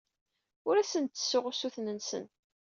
[0.67, 2.25] Ur asen-d-ttessuɣ usuten-nsen.